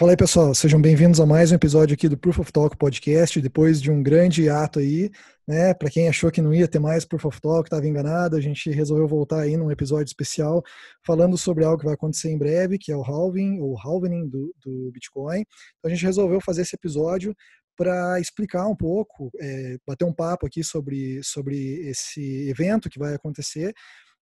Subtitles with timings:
[0.00, 0.54] Fala aí, pessoal.
[0.54, 3.38] Sejam bem-vindos a mais um episódio aqui do Proof of Talk Podcast.
[3.38, 5.10] Depois de um grande ato aí,
[5.46, 5.74] né?
[5.74, 8.34] Para quem achou que não ia ter mais Proof of Talk, estava enganado.
[8.34, 10.62] A gente resolveu voltar aí num episódio especial
[11.04, 14.54] falando sobre algo que vai acontecer em breve, que é o halving ou halvening do,
[14.64, 15.40] do Bitcoin.
[15.40, 17.36] Então a gente resolveu fazer esse episódio
[17.76, 21.58] para explicar um pouco, é, bater um papo aqui sobre, sobre
[21.90, 23.74] esse evento que vai acontecer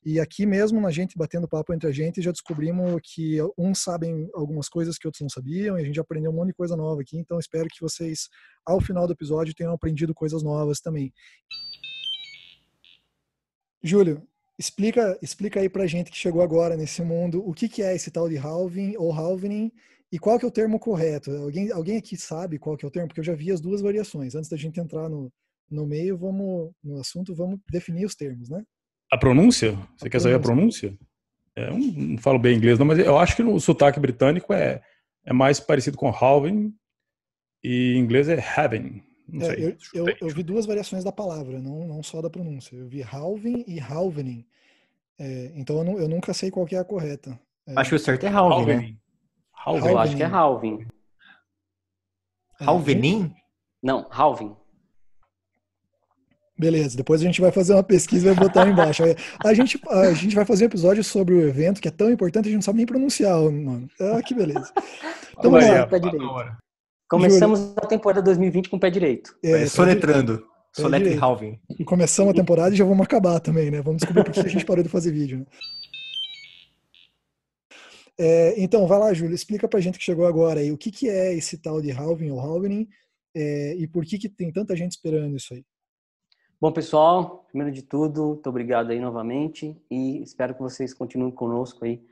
[0.05, 4.29] e aqui mesmo, na gente batendo papo entre a gente, já descobrimos que uns sabem
[4.33, 7.01] algumas coisas que outros não sabiam, e a gente aprendeu um monte de coisa nova
[7.01, 7.19] aqui.
[7.19, 8.29] Então, espero que vocês,
[8.65, 11.13] ao final do episódio, tenham aprendido coisas novas também.
[13.83, 14.27] Júlio,
[14.59, 18.11] explica, explica aí pra gente que chegou agora nesse mundo, o que, que é esse
[18.11, 19.71] tal de halving ou halvening
[20.11, 21.31] e qual que é o termo correto?
[21.33, 23.09] Alguém, alguém aqui sabe qual que é o termo?
[23.09, 24.35] Porque eu já vi as duas variações.
[24.35, 25.31] Antes da gente entrar no,
[25.71, 28.65] no meio, vamos no assunto, vamos definir os termos, né?
[29.11, 29.73] A pronúncia?
[29.97, 30.21] Você a quer pronúncia.
[30.21, 30.99] saber a pronúncia?
[31.57, 34.81] É, eu não falo bem inglês, não, mas eu acho que no sotaque britânico é,
[35.25, 36.73] é mais parecido com halving
[37.63, 39.03] e em inglês é heaven.
[39.29, 39.65] Não é, sei.
[39.93, 42.77] Eu, eu, eu, vi duas variações da palavra, não, não só da pronúncia.
[42.77, 44.47] Eu vi halving e halvening.
[45.19, 47.39] É, então eu, não, eu, nunca sei qual que é a correta.
[47.67, 48.97] É, acho que o certo é halving, né?
[49.53, 49.89] Halving.
[49.89, 50.87] Eu acho que é halving.
[52.61, 53.35] Halvening?
[53.83, 54.57] Não, halving.
[56.59, 59.05] Beleza, depois a gente vai fazer uma pesquisa e vai botar aí embaixo.
[59.45, 62.47] A gente, a gente vai fazer um episódio sobre o evento, que é tão importante,
[62.47, 63.89] a gente não sabe nem pronunciar, mano.
[64.01, 64.73] Ah, que beleza.
[65.39, 65.87] Então, vamos lá.
[65.87, 66.27] Pé direito.
[67.09, 67.75] Começamos Júlio.
[67.77, 69.37] a temporada 2020 com o pé direito.
[69.43, 70.45] É, soletrando.
[70.73, 71.59] Soletre Halving.
[71.87, 73.81] Começamos a temporada e já vamos acabar também, né?
[73.81, 75.39] Vamos descobrir por que a gente parou de fazer vídeo.
[75.39, 75.47] Né?
[78.19, 81.09] É, então, vai lá, Júlio, explica pra gente que chegou agora aí, o que, que
[81.09, 82.89] é esse tal de halving ou halvening
[83.35, 85.65] é, e por que, que tem tanta gente esperando isso aí?
[86.61, 91.85] Bom, pessoal, primeiro de tudo, muito obrigado aí novamente e espero que vocês continuem conosco
[91.85, 92.03] aí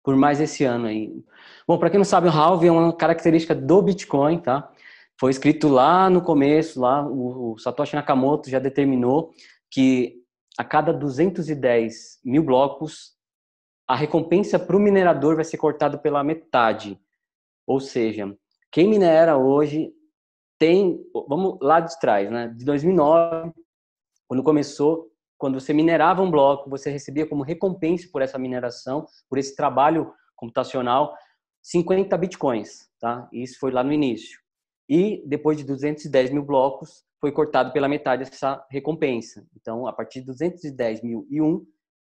[0.00, 1.12] por mais esse ano aí.
[1.66, 4.72] Bom, para quem não sabe, o halving é uma característica do Bitcoin, tá?
[5.18, 9.34] Foi escrito lá no começo, lá o, Satoshi Nakamoto já determinou
[9.68, 10.22] que
[10.56, 13.16] a cada 210 mil blocos,
[13.88, 16.96] a recompensa para o minerador vai ser cortada pela metade.
[17.66, 18.32] Ou seja,
[18.70, 19.92] quem minera hoje
[20.60, 22.54] tem, vamos lá de trás, né?
[22.56, 23.52] De 2009
[24.30, 29.38] quando começou, quando você minerava um bloco, você recebia como recompensa por essa mineração, por
[29.38, 31.12] esse trabalho computacional,
[31.60, 33.28] 50 bitcoins, tá?
[33.32, 34.38] Isso foi lá no início.
[34.88, 39.44] E depois de 210 mil blocos, foi cortado pela metade essa recompensa.
[39.56, 41.66] Então, a partir de 210 mil e um,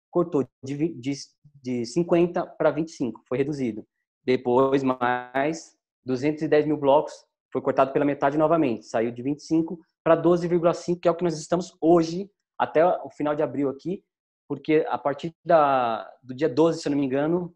[0.10, 1.14] cortou de, de,
[1.62, 3.86] de 50 para 25, foi reduzido.
[4.24, 7.14] Depois, mais 210 mil blocos,
[7.52, 11.40] foi cortado pela metade novamente, saiu de 25 para 12,5, que é o que nós
[11.40, 14.04] estamos hoje, até o final de abril aqui,
[14.48, 17.56] porque a partir da, do dia 12, se eu não me engano,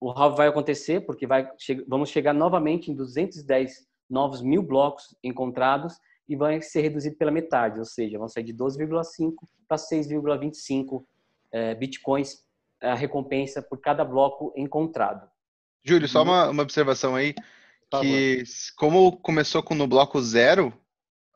[0.00, 1.48] o halve vai acontecer, porque vai,
[1.86, 7.78] vamos chegar novamente em 210 novos mil blocos encontrados e vai ser reduzido pela metade,
[7.78, 9.34] ou seja, vão sair de 12,5
[9.66, 11.04] para 6,25
[11.50, 12.46] é, bitcoins
[12.80, 15.28] a recompensa por cada bloco encontrado.
[15.84, 17.34] Júlio, só uma, uma observação aí,
[18.00, 18.42] que
[18.76, 20.72] como começou com no bloco zero,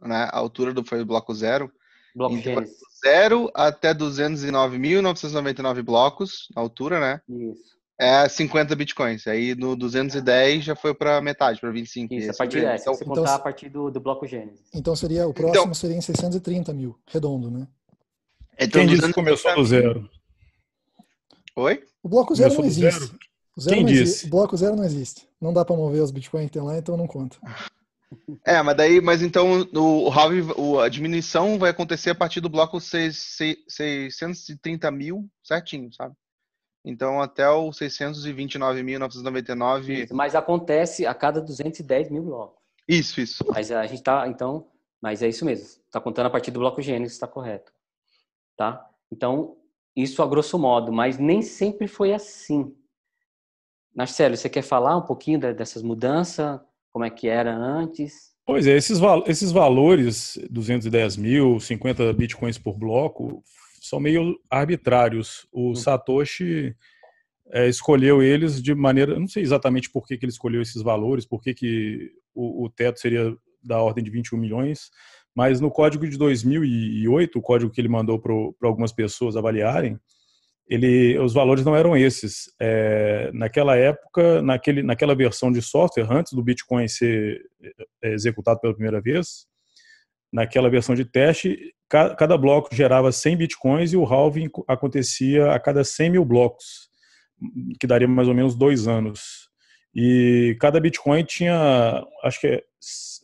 [0.02, 0.28] né?
[0.30, 1.70] A altura do foi o bloco zero.
[2.14, 2.62] Bloco então,
[3.04, 7.20] zero até 209.999 blocos, na altura, né?
[7.28, 7.72] Isso.
[7.98, 9.26] É 50 bitcoins.
[9.26, 12.12] Aí no 210 já foi para metade, para 25.
[12.14, 14.60] Isso, a partir, é, então, se você contar então, a partir do, do bloco Gênesis.
[14.74, 17.68] Então seria, o próximo então, seria em 630 mil, redondo, né?
[18.58, 20.10] Então, Quem disse que começou do zero?
[21.56, 21.84] Oi?
[22.02, 23.06] O bloco zero começou não existe.
[23.06, 23.18] Zero?
[23.56, 24.02] O zero Quem não disse?
[24.02, 24.26] Existe.
[24.26, 25.28] O bloco zero não existe.
[25.40, 27.36] Não dá para mover os bitcoins que tem lá, então não conta.
[28.44, 30.10] É, mas daí, mas então o,
[30.56, 33.36] o a diminuição vai acontecer a partir do bloco 6,
[33.68, 36.14] 630 mil certinho, sabe?
[36.84, 40.08] Então até o 629.999.
[40.12, 42.60] Mas acontece a cada 210 mil blocos.
[42.88, 43.44] Isso, isso.
[43.48, 44.68] Mas a gente tá, então,
[45.00, 45.80] mas é isso mesmo.
[45.90, 47.72] Tá contando a partir do bloco Gênesis, está correto.
[48.56, 48.84] Tá?
[49.10, 49.56] Então,
[49.94, 52.74] isso a grosso modo, mas nem sempre foi assim.
[53.94, 56.58] Marcelo, você quer falar um pouquinho dessas mudanças?
[56.92, 58.32] Como é que era antes.
[58.44, 63.42] Pois é, esses, esses valores, 210 mil, 50 bitcoins por bloco,
[63.80, 65.46] são meio arbitrários.
[65.52, 65.74] O hum.
[65.74, 66.76] Satoshi
[67.50, 69.18] é, escolheu eles de maneira.
[69.18, 72.70] Não sei exatamente por que, que ele escolheu esses valores, por que, que o, o
[72.70, 74.90] teto seria da ordem de 21 milhões,
[75.34, 79.98] mas no código de 2008, o código que ele mandou para algumas pessoas avaliarem,
[80.72, 82.50] ele, os valores não eram esses.
[82.58, 87.42] É, naquela época, naquele, naquela versão de software, antes do Bitcoin ser
[88.02, 89.46] é, executado pela primeira vez,
[90.32, 95.84] naquela versão de teste, cada, bloco gerava 100 Bitcoins e o halving acontecia a cada
[95.84, 96.88] 100 mil blocos,
[97.78, 99.50] que daria mais ou menos dois anos.
[99.94, 102.62] E cada Bitcoin tinha, acho que é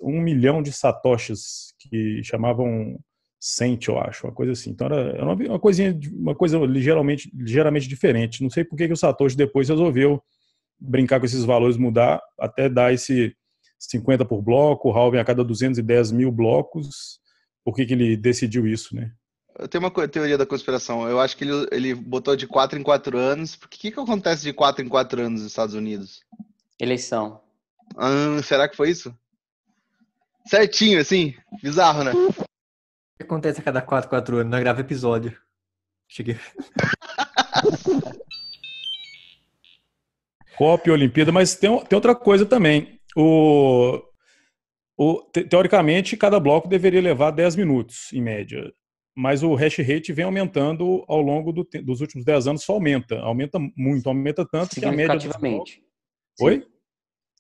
[0.03, 2.99] um milhão de satoshis que chamavam
[3.41, 4.71] cent, eu acho, uma coisa assim.
[4.71, 8.43] Então era, uma, uma coisinha, uma coisa ligeiramente, ligeiramente diferente.
[8.43, 10.23] Não sei por que, que o Satoshi depois resolveu
[10.79, 13.35] brincar com esses valores, mudar, até dar esse
[13.79, 17.21] 50 por bloco, o halving a cada 210 mil blocos.
[17.65, 19.13] Por que, que ele decidiu isso, né?
[19.59, 21.09] Eu tenho uma teoria da conspiração.
[21.09, 23.55] Eu acho que ele, ele botou de 4 em 4 anos.
[23.55, 26.21] O que, que acontece de 4 em 4 anos nos Estados Unidos?
[26.79, 27.41] Eleição.
[27.97, 29.15] Ah, será que foi isso?
[30.47, 31.35] Certinho, assim?
[31.63, 32.13] Bizarro, né?
[33.19, 34.51] O que acontece a cada 4, 4 anos?
[34.53, 35.37] Não grava episódio.
[36.07, 36.39] Cheguei.
[40.57, 43.01] Copa Olimpíada, mas tem, tem outra coisa também.
[43.17, 44.01] O,
[44.97, 45.21] o,
[45.51, 48.73] teoricamente, cada bloco deveria levar 10 minutos, em média.
[49.17, 53.19] Mas o hash rate vem aumentando ao longo do, dos últimos 10 anos, só aumenta.
[53.19, 55.19] Aumenta muito, aumenta tanto que a média.
[55.19, 55.83] Significativamente.
[56.41, 56.65] Oi?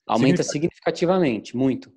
[0.09, 1.93] Aumenta significativamente, muito.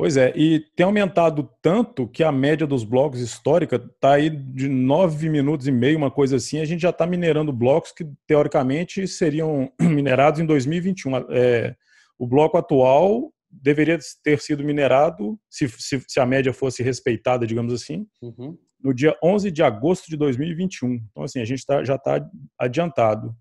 [0.00, 4.66] Pois é, e tem aumentado tanto que a média dos blocos histórica está aí de
[4.66, 6.58] 9 minutos e meio, uma coisa assim.
[6.58, 11.16] A gente já está minerando blocos que, teoricamente, seriam minerados em 2021.
[11.28, 11.76] É,
[12.18, 17.70] o bloco atual deveria ter sido minerado, se, se, se a média fosse respeitada, digamos
[17.70, 18.56] assim, uhum.
[18.82, 20.94] no dia 11 de agosto de 2021.
[20.94, 22.26] Então, assim, a gente tá, já está
[22.58, 23.36] adiantado.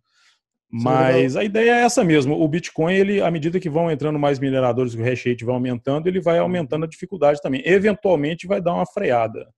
[0.71, 2.39] Mas a ideia é essa mesmo.
[2.39, 6.07] O Bitcoin, ele, à medida que vão entrando mais mineradores, o hash rate vai aumentando,
[6.07, 7.63] ele vai aumentando a dificuldade também.
[7.65, 9.49] Eventualmente vai dar uma freada.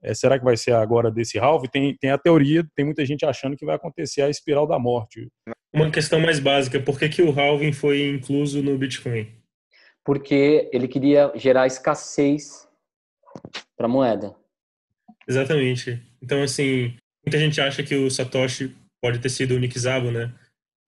[0.00, 1.68] É, será que vai ser agora desse halve?
[1.68, 5.28] Tem, tem a teoria, tem muita gente achando que vai acontecer a espiral da morte.
[5.72, 9.26] Uma questão mais básica, por que, que o halving foi incluso no Bitcoin?
[10.04, 12.68] Porque ele queria gerar escassez
[13.76, 14.36] para a moeda.
[15.26, 16.00] Exatamente.
[16.22, 16.94] Então, assim,
[17.26, 20.32] muita gente acha que o Satoshi pode ter sido o Nick Szabo, né?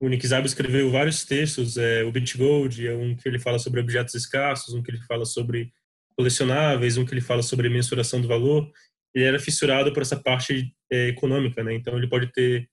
[0.00, 4.14] O Nick escreveu vários textos, é, o BitGold é um que ele fala sobre objetos
[4.14, 5.72] escassos, um que ele fala sobre
[6.16, 8.70] colecionáveis, um que ele fala sobre mensuração do valor.
[9.14, 11.74] Ele era fissurado por essa parte é, econômica, né?
[11.74, 12.68] Então ele pode ter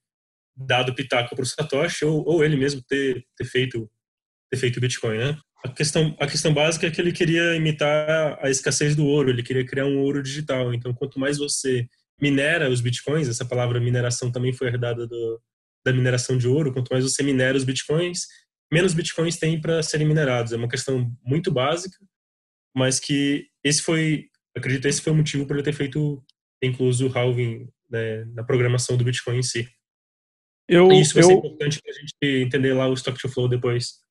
[0.56, 3.90] dado pitaco para o Satoshi ou, ou, ele mesmo ter, ter feito
[4.52, 5.38] ter feito Bitcoin, né?
[5.64, 9.42] A questão a questão básica é que ele queria imitar a escassez do ouro, ele
[9.42, 10.74] queria criar um ouro digital.
[10.74, 11.88] Então quanto mais você
[12.22, 15.42] minera os bitcoins, essa palavra mineração também foi herdada do,
[15.86, 18.28] da mineração de ouro, quanto mais você minera os bitcoins,
[18.72, 20.54] menos bitcoins tem para serem minerados.
[20.54, 21.98] É uma questão muito básica,
[22.76, 24.26] mas que esse foi,
[24.56, 26.24] acredito, esse foi o motivo por ele ter feito,
[26.62, 29.68] incluso o halving né, na programação do Bitcoin em si.
[30.68, 31.28] Eu, e isso vai eu...
[31.28, 34.02] ser importante para a gente entender lá o stock to flow depois.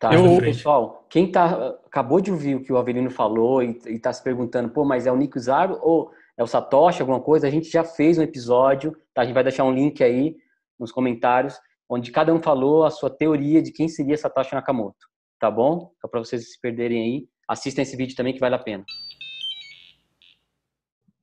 [0.00, 0.38] Tá, eu...
[0.38, 4.70] pessoal, quem tá, acabou de ouvir o que o Avelino falou e está se perguntando,
[4.70, 7.46] pô, mas é o Nico Zaro ou é o Satoshi, alguma coisa?
[7.46, 9.22] A gente já fez um episódio, tá?
[9.22, 10.36] A gente vai deixar um link aí
[10.78, 11.54] nos comentários,
[11.88, 15.06] onde cada um falou a sua teoria de quem seria Satoshi Nakamoto,
[15.38, 15.92] tá bom?
[16.00, 18.84] Só para vocês se perderem aí, assistam esse vídeo também que vale a pena.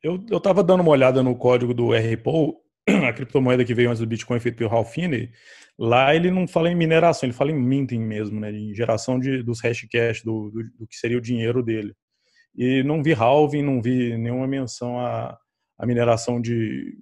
[0.01, 2.55] Eu, eu tava dando uma olhada no código do RPO,
[3.07, 5.31] a criptomoeda que veio antes do Bitcoin feito pelo Ralph Finney,
[5.77, 9.43] lá ele não fala em mineração, ele fala em minting mesmo, né, em geração de,
[9.43, 11.93] dos hashcash, do, do, do que seria o dinheiro dele.
[12.55, 15.37] E não vi halving, não vi nenhuma menção à,
[15.77, 16.97] à mineração de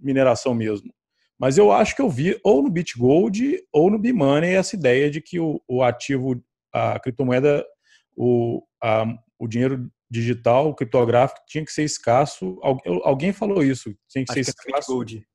[0.00, 0.92] mineração mesmo.
[1.38, 5.20] Mas eu acho que eu vi ou no BitGold ou no BMoney essa ideia de
[5.20, 6.42] que o, o ativo,
[6.72, 7.64] a criptomoeda,
[8.16, 9.06] o, a,
[9.38, 12.58] o dinheiro digital, o criptográfico, tinha que ser escasso.
[13.04, 14.98] Alguém falou isso, tinha que acho ser que é escasso.
[14.98, 15.28] BitGold.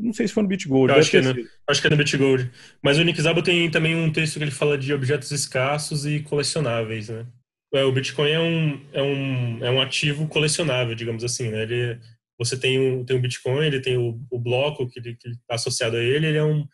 [0.00, 0.92] Não sei se foi no BitGold.
[0.92, 1.34] Acho que, é no,
[1.68, 2.50] acho que é no BitGold.
[2.82, 6.20] Mas o Nick Szabo tem também um texto que ele fala de objetos escassos e
[6.20, 7.26] colecionáveis, né?
[7.72, 11.62] É, o Bitcoin é um, é, um, é um ativo colecionável, digamos assim, né?
[11.62, 12.00] Ele,
[12.40, 16.00] você tem um, tem um Bitcoin, ele tem o, o bloco que está associado a
[16.00, 16.66] ele, ele é, um,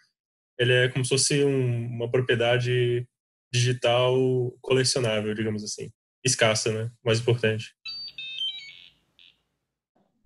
[0.56, 3.04] ele é como se fosse um, uma propriedade
[3.52, 4.16] digital
[4.60, 5.90] colecionável, digamos assim.
[6.24, 6.90] Escassa, né?
[7.04, 7.74] Mais importante.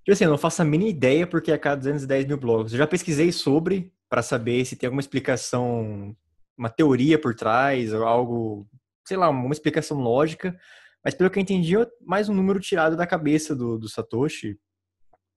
[0.00, 2.72] Tipo assim, eu não faço a mínima ideia porque é a cada 210 mil blocos.
[2.72, 6.14] Eu já pesquisei sobre para saber se tem alguma explicação,
[6.56, 8.68] uma teoria por trás, ou algo
[9.06, 10.56] sei lá, uma explicação lógica,
[11.04, 14.56] mas pelo que eu entendi, é mais um número tirado da cabeça do, do Satoshi.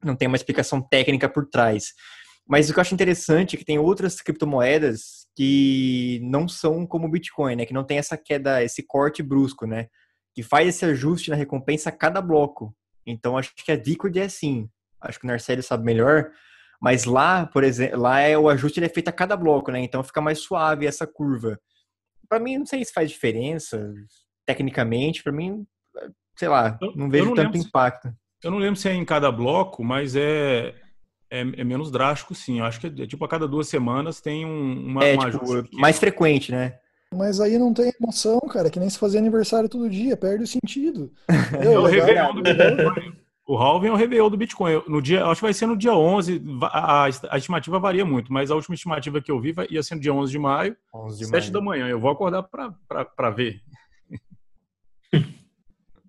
[0.06, 1.94] Não tem uma explicação técnica por trás.
[2.48, 7.08] Mas o que eu acho interessante é que tem outras criptomoedas que não são como
[7.08, 7.66] o Bitcoin, né?
[7.66, 9.88] Que não tem essa queda, esse corte brusco, né?
[10.36, 12.76] Que faz esse ajuste na recompensa a cada bloco.
[13.06, 14.70] Então acho que a Decred é assim.
[15.02, 16.32] Acho que o Narcélio sabe melhor.
[16.82, 19.80] Mas lá, por exemplo, lá é o ajuste ele é feito a cada bloco, né?
[19.80, 21.58] Então fica mais suave essa curva
[22.34, 23.94] para mim, não sei se faz diferença
[24.44, 25.22] tecnicamente.
[25.22, 25.66] Para mim,
[26.36, 28.12] sei lá, não vejo não tanto impacto.
[28.44, 30.76] Eu não lembro se é em cada bloco, mas é,
[31.30, 32.60] é, é, menos drástico, sim.
[32.60, 35.78] Eu acho que é, tipo a cada duas semanas tem um, uma, é, um tipo,
[35.80, 36.76] mais frequente, né?
[37.16, 40.48] Mas aí não tem emoção, cara, que nem se fazer aniversário todo dia, perde o
[40.48, 41.12] sentido.
[41.60, 43.24] É o Réveillon do Bitcoin.
[43.46, 44.82] O halving é o Réveillon do Bitcoin.
[44.88, 48.50] No dia, acho que vai ser no dia 11, a, a, estimativa varia muito, mas
[48.50, 51.20] a última estimativa que eu vi vai, ia ser no dia 11 de maio, 11
[51.20, 51.52] de 7 maio.
[51.52, 51.88] da manhã.
[51.88, 53.62] Eu vou acordar para ver.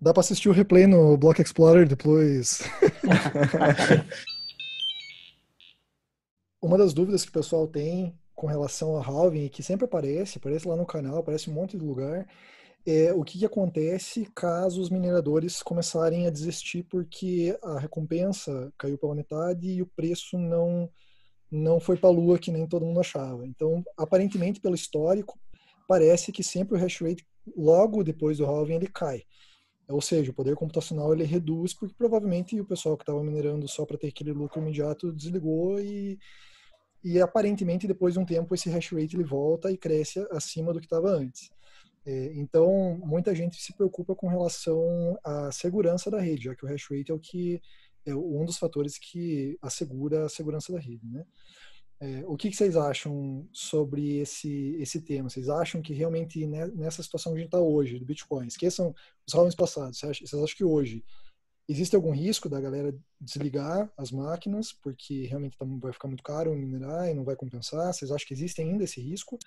[0.04, 2.61] Dá para assistir o replay no Block Explorer depois.
[6.61, 10.68] Uma das dúvidas que o pessoal tem com relação ao halving, que sempre aparece, aparece
[10.68, 12.28] lá no canal, aparece um monte de lugar,
[12.84, 18.99] é o que, que acontece caso os mineradores começarem a desistir porque a recompensa caiu
[18.99, 20.90] pela metade e o preço não
[21.50, 23.46] não foi para a lua que nem todo mundo achava.
[23.46, 25.40] Então, aparentemente, pelo histórico,
[25.88, 29.23] parece que sempre o hash rate logo depois do halving ele cai.
[29.88, 33.84] Ou seja, o poder computacional ele reduz porque provavelmente o pessoal que estava minerando só
[33.84, 36.18] para ter aquele lucro imediato desligou e
[37.04, 40.80] e aparentemente depois de um tempo esse hash rate ele volta e cresce acima do
[40.80, 41.50] que estava antes.
[42.06, 46.68] É, então, muita gente se preocupa com relação à segurança da rede, já que o
[46.68, 47.60] hash rate é o que
[48.06, 51.24] é um dos fatores que assegura a segurança da rede, né?
[52.00, 55.30] É, o que, que, vocês acham sobre esse esse tema?
[55.30, 58.94] Vocês acham que realmente nessa situação que a gente está hoje do Bitcoin, esqueçam
[59.26, 61.04] os rounds passados, vocês acham, vocês acham que hoje
[61.66, 66.54] Existe algum risco da galera desligar as máquinas, porque realmente tá, vai ficar muito caro
[66.54, 67.92] minerar e não vai compensar?
[67.92, 69.38] Vocês acham que existe ainda esse risco?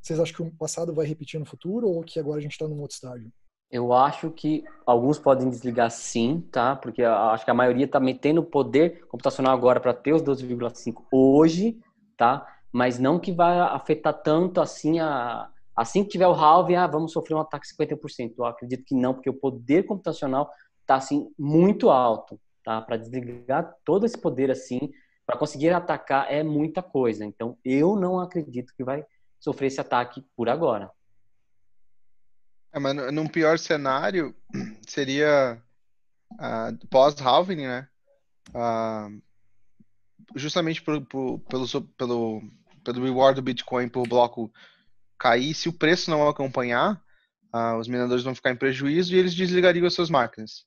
[0.00, 2.68] Vocês acham que o passado vai repetir no futuro ou que agora a gente está
[2.68, 3.32] num outro estágio?
[3.70, 6.76] Eu acho que alguns podem desligar sim, tá?
[6.76, 11.80] Porque acho que a maioria está metendo poder computacional agora para ter os 12,5 hoje,
[12.16, 12.46] tá?
[12.72, 17.12] Mas não que vai afetar tanto assim a assim que tiver o halving, ah, vamos
[17.12, 18.34] sofrer um ataque 50%.
[18.36, 20.50] Eu acredito que não, porque o poder computacional
[20.86, 22.80] tá assim muito alto, tá?
[22.82, 24.92] Para desligar todo esse poder assim,
[25.26, 27.24] para conseguir atacar é muita coisa.
[27.24, 29.04] Então, eu não acredito que vai
[29.40, 30.90] sofrer esse ataque por agora.
[32.72, 34.34] É, mas num pior cenário
[34.86, 35.60] seria
[36.32, 37.88] uh, pós-halving, né?
[38.50, 39.22] Uh,
[40.34, 42.42] justamente por, por, pelo, pelo,
[42.84, 44.52] pelo reward do Bitcoin por bloco
[45.18, 47.00] cair, se o preço não acompanhar,
[47.54, 50.64] uh, os mineradores vão ficar em prejuízo e eles desligariam as suas máquinas.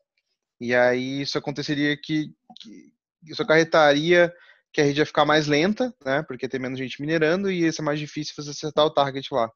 [0.59, 2.93] E aí isso aconteceria que, que
[3.23, 4.33] isso acarretaria
[4.71, 6.21] que a rede ia ficar mais lenta, né?
[6.23, 9.49] Porque tem menos gente minerando e ia ser mais difícil você acertar o target lá.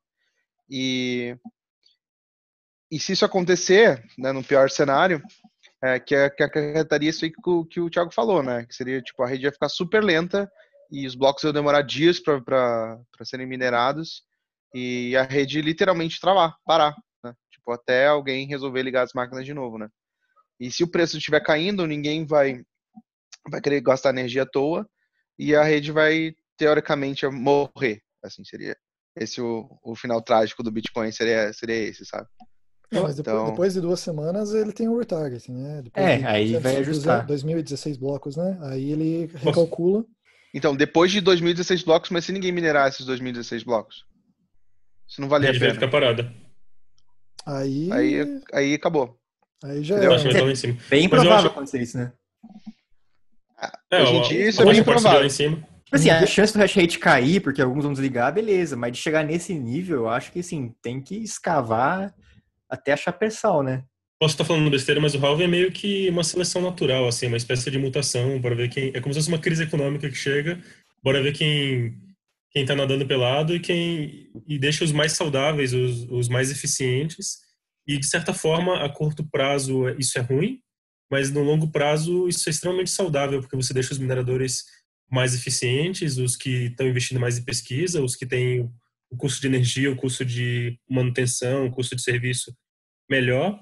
[0.70, 1.36] E,
[2.90, 5.22] e se isso acontecer, né, no pior cenário,
[5.82, 8.66] é, que, que acarretaria isso aí que o, que o Thiago falou, né?
[8.66, 10.52] Que seria, tipo, a rede ia ficar super lenta
[10.92, 14.24] e os blocos iam demorar dias para serem minerados
[14.74, 17.34] e a rede literalmente travar, parar, né?
[17.52, 19.88] Tipo, até alguém resolver ligar as máquinas de novo, né?
[20.60, 22.62] E se o preço estiver caindo, ninguém vai,
[23.50, 24.88] vai querer gastar energia à toa
[25.38, 28.02] e a rede vai, teoricamente, morrer.
[28.22, 28.76] Assim, seria
[29.16, 32.28] esse o, o final trágico do Bitcoin, seria, seria esse, sabe?
[32.92, 33.50] Não, mas depois, então...
[33.52, 35.82] depois, de duas semanas ele tem o um retarget, né?
[35.84, 37.26] Depois é, de, aí vai ajustar.
[37.26, 38.58] 2016 blocos, né?
[38.64, 40.04] Aí ele recalcula.
[40.54, 44.04] Então, depois de 2016 blocos, mas se ninguém minerar esses 2016 blocos,
[45.08, 45.66] isso não valia a pena.
[45.66, 46.34] Vai ficar parada.
[47.46, 47.92] Aí...
[47.92, 49.20] aí, aí acabou.
[49.64, 50.16] Aí já eu é.
[50.16, 50.78] acho que em cima.
[50.90, 51.48] Bem provável acho...
[51.48, 52.12] acontecer isso, né?
[53.92, 55.26] É, Hoje em dia isso é bem provável.
[55.26, 55.58] Em cima.
[55.58, 58.76] Tipo assim, a chance do hash rate cair, porque alguns vão desligar, beleza.
[58.76, 62.14] Mas de chegar nesse nível, eu acho que assim, tem que escavar
[62.70, 63.84] até achar pressão, né?
[64.20, 67.38] Posso estar falando besteira, mas o halving é meio que uma seleção natural, assim, uma
[67.38, 68.92] espécie de mutação para ver quem.
[68.94, 70.62] É como se fosse uma crise econômica que chega,
[71.02, 71.98] bora ver quem
[72.52, 77.38] quem tá nadando pelado e quem e deixa os mais saudáveis, os, os mais eficientes
[77.88, 80.60] e, de certa forma, a curto prazo isso é ruim,
[81.10, 84.66] mas no longo prazo isso é extremamente saudável, porque você deixa os mineradores
[85.10, 88.70] mais eficientes, os que estão investindo mais em pesquisa, os que têm
[89.10, 92.56] o custo de energia, o custo de manutenção, o custo de serviço
[93.10, 93.60] melhor.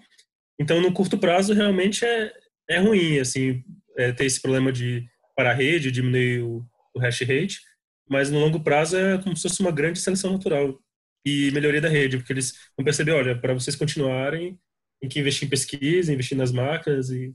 [0.60, 2.34] Então, no curto prazo, realmente é,
[2.70, 3.64] é ruim, assim,
[3.98, 7.62] é, ter esse problema de parar a rede, diminuir o, o hash rate,
[8.10, 10.80] mas no longo prazo é como se fosse uma grande seleção natural
[11.26, 14.58] e melhoria da rede, porque eles vão perceber, olha, para vocês continuarem,
[15.00, 17.34] tem que investir em pesquisa, investir nas máquinas e,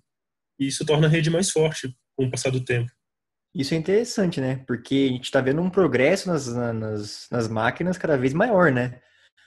[0.59, 2.91] e isso torna a rede mais forte com o passar do tempo.
[3.55, 4.63] Isso é interessante, né?
[4.67, 9.01] Porque a gente está vendo um progresso nas, nas, nas máquinas cada vez maior, né?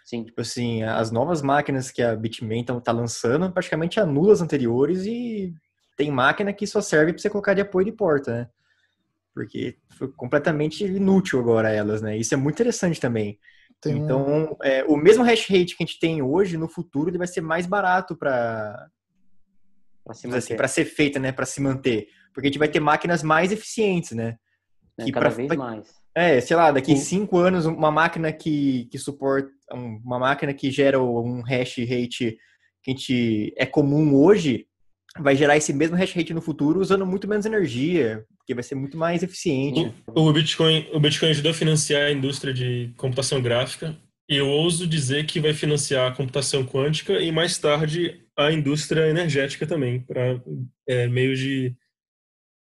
[0.05, 0.23] Sim.
[0.23, 5.53] Tipo assim, as novas máquinas que a Bitmain está lançando praticamente anulam as anteriores e
[5.97, 8.49] tem máquina que só serve para você colocar de apoio de porta, né?
[9.33, 12.15] Porque foi completamente inútil agora elas, né?
[12.15, 13.39] Isso é muito interessante também.
[13.81, 17.17] Tem então, é, o mesmo hash rate que a gente tem hoje, no futuro, ele
[17.17, 18.87] vai ser mais barato para
[20.03, 23.51] para assim, ser feita, né, para se manter, porque a gente vai ter máquinas mais
[23.51, 24.35] eficientes, né?
[24.97, 25.05] né?
[25.05, 25.87] Que Cada pra- vez mais.
[26.13, 30.53] É, sei lá, daqui O- cinco anos, uma máquina que, que suporta, um- uma máquina
[30.53, 32.37] que gera um hash rate
[32.83, 34.67] que a gente é comum hoje,
[35.17, 38.75] vai gerar esse mesmo hash rate no futuro usando muito menos energia, porque vai ser
[38.75, 39.91] muito mais eficiente.
[40.07, 43.95] O, o Bitcoin, o Bitcoin ajudou a financiar a indústria de computação gráfica
[44.29, 49.09] e eu ouso dizer que vai financiar a computação quântica e mais tarde a indústria
[49.09, 50.39] energética também, para
[51.09, 51.73] meio de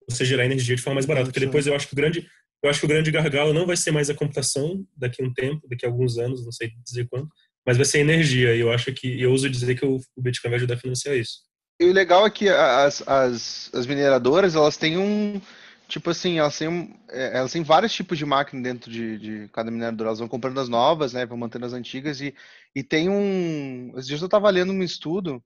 [0.08, 1.26] você gerar energia de forma mais barata.
[1.26, 2.26] Porque depois eu acho que o grande
[2.64, 5.34] eu acho que o grande gargalo não vai ser mais a computação daqui a um
[5.34, 7.28] tempo, daqui a alguns anos, não sei dizer quanto,
[7.66, 8.56] mas vai ser a energia.
[8.56, 11.40] E eu acho que eu ouso dizer que o Bitcoin vai ajudar a financiar isso.
[11.78, 15.40] E o legal é que as, as, as mineradoras, elas têm um.
[15.86, 19.48] Tipo assim, elas têm, um- é, elas têm vários tipos de máquina dentro de, de
[19.52, 20.08] cada mineradora.
[20.08, 21.26] Elas vão comprando as novas, né?
[21.26, 22.22] Vão mantendo as antigas.
[22.22, 22.34] E,
[22.74, 23.90] e tem um.
[23.94, 25.42] Esses dias eu estava lendo um estudo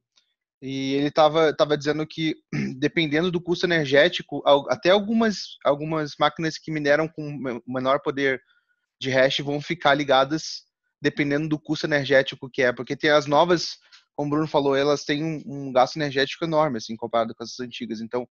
[0.60, 2.36] e ele estava tava dizendo que,
[2.78, 8.40] dependendo do custo energético, até algumas, algumas máquinas que mineram com me- menor poder
[9.00, 10.64] de hash vão ficar ligadas
[11.00, 12.72] dependendo do custo energético que é.
[12.72, 13.78] Porque tem as novas
[14.18, 17.60] como o Bruno falou, elas têm um, um gasto energético enorme, assim, comparado com as
[17.60, 18.00] antigas.
[18.00, 18.28] Então,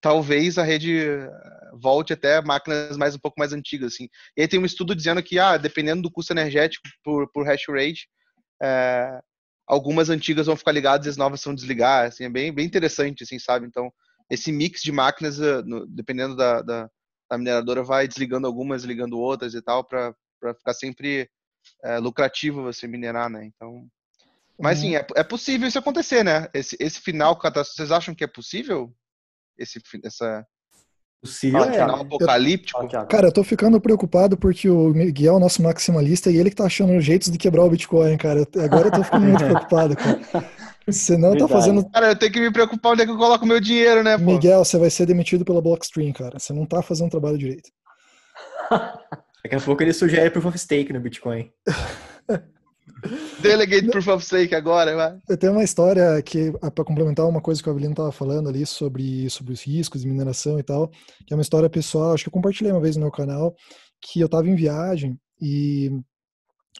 [0.00, 1.28] talvez a rede eh,
[1.74, 4.08] volte até máquinas mais um pouco mais antigas, assim.
[4.36, 7.64] E aí tem um estudo dizendo que, ah, dependendo do custo energético por, por hash
[7.68, 8.08] rate,
[8.62, 9.20] eh,
[9.66, 13.24] algumas antigas vão ficar ligadas e as novas vão desligar, assim, é bem, bem interessante,
[13.24, 13.66] assim, sabe?
[13.66, 13.92] Então,
[14.30, 16.90] esse mix de máquinas, eh, dependendo da, da,
[17.30, 20.14] da mineradora, vai desligando algumas, ligando outras e tal, para
[20.56, 21.28] ficar sempre
[21.84, 23.44] eh, lucrativo você minerar, né?
[23.44, 23.88] Então,
[24.58, 26.48] mas sim, é, é possível isso acontecer, né?
[26.54, 28.94] Esse, esse final catastrófico, vocês acham que é possível?
[29.58, 30.46] Esse, essa,
[31.26, 31.78] Possível Fala, é.
[31.80, 32.88] Final apocalíptico?
[32.88, 33.08] Thiago.
[33.08, 36.56] Cara, eu tô ficando preocupado porque o Miguel é o nosso maximalista e ele que
[36.56, 38.40] tá achando jeitos de quebrar o Bitcoin, cara.
[38.54, 40.20] Eu- Agora eu tô ficando muito preocupado, cara.
[40.88, 41.52] Senão tá Verdade.
[41.52, 41.90] fazendo.
[41.90, 44.24] Cara, eu tenho que me preocupar onde é que eu coloco meu dinheiro, né, pô?
[44.24, 46.38] Miguel, você vai ser demitido pela Blockstream, cara.
[46.38, 47.68] Você não tá fazendo o trabalho direito.
[49.42, 51.50] Daqui a pouco ele sugere proof of stake no Bitcoin.
[53.40, 55.18] Delegate Proof of Stake agora, vai.
[55.28, 58.64] Eu tenho uma história que, para complementar uma coisa que o Avelino estava falando ali
[58.64, 60.88] sobre, sobre os riscos de mineração e tal,
[61.26, 63.54] que é uma história pessoal, acho que eu compartilhei uma vez no meu canal,
[64.00, 65.90] que eu estava em viagem e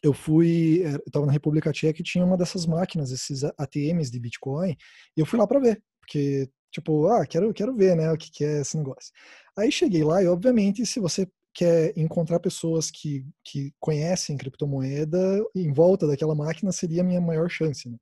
[0.02, 4.10] eu fui, eh, eu estava na República Tcheca e tinha uma dessas máquinas, esses ATMs
[4.10, 4.76] de Bitcoin,
[5.16, 8.30] e eu fui lá para ver, porque, tipo, ah, quero, quero ver, né, o que,
[8.30, 9.12] que é esse negócio.
[9.56, 11.26] Aí cheguei lá e, obviamente, se você
[11.56, 17.48] quer encontrar pessoas que, que conhecem criptomoeda em volta daquela máquina seria a minha maior
[17.48, 17.88] chance.
[17.88, 17.96] Né?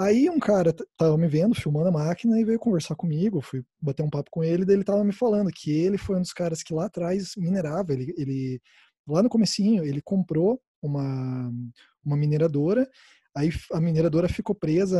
[0.00, 4.02] Aí um cara tava me vendo, filmando a máquina e veio conversar comigo, fui bater
[4.02, 6.62] um papo com ele, daí ele tava me falando que ele foi um dos caras
[6.62, 8.62] que lá atrás minerava, ele, ele
[9.06, 11.52] lá no comecinho, ele comprou uma,
[12.02, 12.88] uma mineradora,
[13.36, 14.98] aí a mineradora ficou presa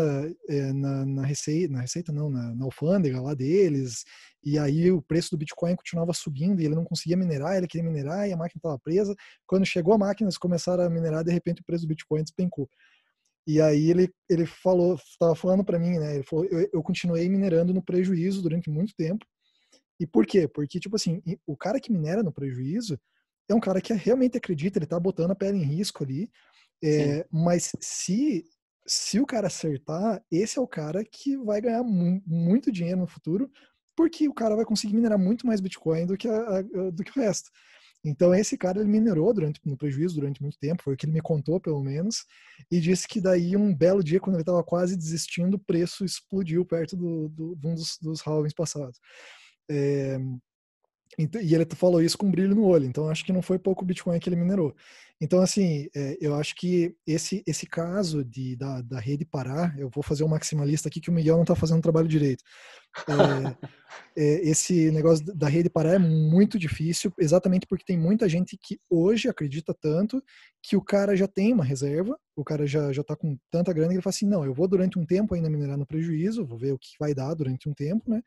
[0.48, 4.04] eh, na, na receita, na receita não, na, na alfândega lá deles,
[4.44, 7.88] e aí o preço do Bitcoin continuava subindo e ele não conseguia minerar, ele queria
[7.88, 9.14] minerar e a máquina estava presa.
[9.46, 12.68] Quando chegou a máquina, eles começaram a minerar, de repente o preço do Bitcoin despencou.
[13.46, 16.16] E aí ele, ele falou, estava falando para mim, né?
[16.16, 19.24] Ele falou, eu, eu continuei minerando no prejuízo durante muito tempo.
[20.00, 20.48] E por quê?
[20.48, 22.98] Porque, tipo assim, o cara que minera no prejuízo
[23.48, 26.30] é um cara que realmente acredita, ele tá botando a pele em risco ali.
[26.86, 28.44] É, mas se,
[28.86, 33.06] se o cara acertar, esse é o cara que vai ganhar mu- muito dinheiro no
[33.06, 33.50] futuro,
[33.96, 37.18] porque o cara vai conseguir minerar muito mais Bitcoin do que, a- a- do que
[37.18, 37.50] o resto.
[38.04, 41.12] Então esse cara ele minerou durante no prejuízo durante muito tempo, foi o que ele
[41.12, 42.26] me contou pelo menos,
[42.70, 46.66] e disse que daí um belo dia quando ele estava quase desistindo, o preço explodiu
[46.66, 48.98] perto do, do- de um dos, dos halvings passados.
[49.70, 50.18] É,
[51.18, 53.84] e ele falou isso com um brilho no olho, então acho que não foi pouco
[53.84, 54.74] Bitcoin que ele minerou.
[55.24, 59.88] Então, assim, é, eu acho que esse, esse caso de, da, da rede parar, eu
[59.88, 62.44] vou fazer um maximalista aqui que o Miguel não está fazendo o trabalho direito.
[63.08, 68.58] É, é, esse negócio da rede parar é muito difícil, exatamente porque tem muita gente
[68.62, 70.22] que hoje acredita tanto
[70.62, 73.88] que o cara já tem uma reserva, o cara já, já tá com tanta grana
[73.88, 76.58] que ele fala assim, não, eu vou durante um tempo ainda minerar no prejuízo, vou
[76.58, 78.20] ver o que vai dar durante um tempo, né?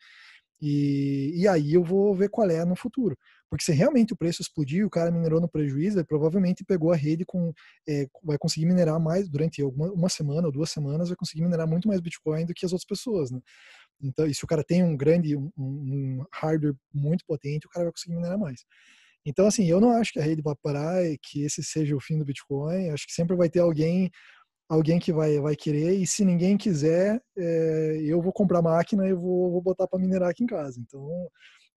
[0.62, 3.18] E, e aí eu vou ver qual é no futuro.
[3.50, 6.96] Porque se realmente o preço explodir, o cara minerou no prejuízo, ele provavelmente pegou a
[6.96, 7.54] rede com.
[7.88, 11.68] é, vai conseguir minerar mais durante alguma, uma semana ou duas semanas, vai conseguir minerar
[11.68, 13.40] muito mais Bitcoin do que as outras pessoas, né?
[14.02, 17.86] Então, e se o cara tem um grande, um, um hardware muito potente, o cara
[17.86, 18.64] vai conseguir minerar mais.
[19.26, 22.00] Então, assim, eu não acho que a rede vai parar e que esse seja o
[22.00, 22.90] fim do Bitcoin.
[22.92, 24.10] Acho que sempre vai ter alguém
[24.70, 29.14] alguém que vai, vai querer, e se ninguém quiser, é, eu vou comprar máquina e
[29.14, 30.80] vou, vou botar para minerar aqui em casa.
[30.80, 31.08] Então,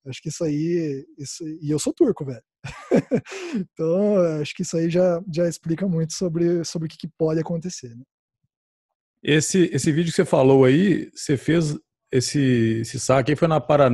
[0.08, 1.06] acho que isso aí.
[1.18, 2.44] Isso, e eu sou turco, velho.
[3.56, 7.40] então, acho que isso aí já, já explica muito sobre, sobre o que, que pode
[7.40, 7.96] acontecer.
[7.96, 8.04] Né?
[9.24, 11.78] Esse, esse vídeo que você falou aí, você fez
[12.12, 13.90] esse, esse saque aí foi na para,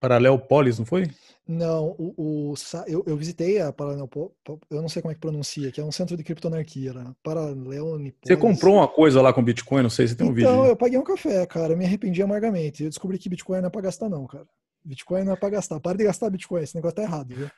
[0.00, 1.06] Paralelpolis, não foi?
[1.48, 2.54] Não, o, o
[2.86, 4.32] eu, eu, visitei a Paralelpolis,
[4.70, 7.10] eu não sei como é que pronuncia, que é um centro de criptonarquia, né?
[7.22, 8.12] Paralelpolis.
[8.22, 10.50] Você comprou uma coisa lá com Bitcoin, não sei se tem um então, vídeo.
[10.50, 12.84] Então, eu paguei um café, cara, eu me arrependi amargamente.
[12.84, 14.44] Eu descobri que Bitcoin não é pra gastar não, cara.
[14.84, 15.80] Bitcoin não é pra gastar.
[15.80, 17.50] Para de gastar Bitcoin, esse negócio tá errado, viu?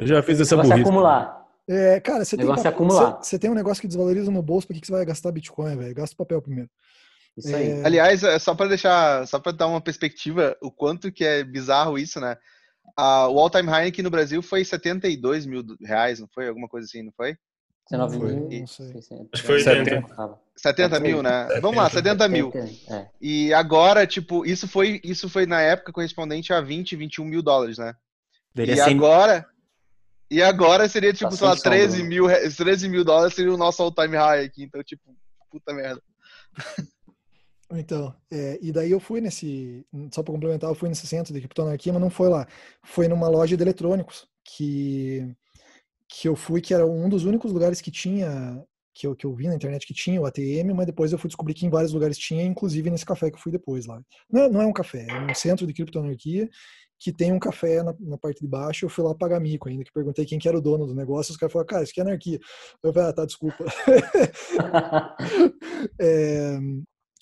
[0.00, 0.80] Eu já fiz essa burrice.
[0.80, 1.46] acumular.
[1.68, 3.18] É, cara, você tem, é acumular.
[3.22, 5.30] Você, você tem um negócio que desvaloriza no bolso, por que, que você vai gastar
[5.30, 5.94] Bitcoin, velho?
[5.94, 6.68] Gasta papel primeiro.
[7.36, 7.70] Isso aí.
[7.70, 7.84] É...
[7.84, 11.96] Aliás, é só para deixar, só para dar uma perspectiva, o quanto que é bizarro
[11.96, 12.36] isso, né?
[12.96, 16.48] Ah, o all-time high aqui no Brasil foi 72 mil reais, não foi?
[16.48, 17.36] Alguma coisa assim, não foi?
[17.90, 18.60] 19 mil.
[18.60, 18.86] Não sei.
[19.32, 20.38] Acho que foi 70.
[20.56, 21.46] 70 mil, né?
[21.60, 22.50] Vamos lá, 70 mil.
[22.88, 23.08] É.
[23.20, 27.78] E agora, tipo, isso foi, isso foi na época correspondente a 20, 21 mil dólares,
[27.78, 27.94] né?
[28.54, 28.90] Deveria e ser...
[28.90, 29.46] agora.
[30.28, 33.82] E agora seria, tipo, tá sei lá, 13 mil, 13 mil dólares seria o nosso
[33.82, 34.64] all-time high aqui.
[34.64, 35.14] Então, tipo,
[35.50, 36.02] puta merda.
[37.72, 41.40] Então, é, e daí eu fui nesse, só para complementar, eu fui nesse centro de
[41.40, 42.46] criptonarquia, mas não foi lá.
[42.84, 45.34] Foi numa loja de eletrônicos que
[46.08, 49.34] que eu fui, que era um dos únicos lugares que tinha, que eu, que eu
[49.34, 51.92] vi na internet que tinha o ATM, mas depois eu fui descobrir que em vários
[51.92, 54.00] lugares tinha, inclusive nesse café que eu fui depois lá.
[54.30, 56.48] Não, é, não é um café, é um centro de criptonarquia
[56.98, 58.86] que tem um café na, na, parte de baixo.
[58.86, 61.32] Eu fui lá pagar mico ainda, que perguntei quem que era o dono do negócio.
[61.32, 62.38] Os caras falaram, cara, isso aqui é anarquia.
[62.82, 63.64] Eu falei, ah, tá, desculpa.
[66.00, 66.58] é,